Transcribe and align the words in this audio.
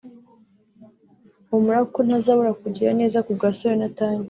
Humura 1.49 1.79
kuko 1.85 1.99
ntazabura 2.05 2.51
kukugirira 2.55 2.91
neza 3.01 3.23
ku 3.25 3.31
bwa 3.37 3.49
So 3.57 3.63
Yonatani 3.71 4.19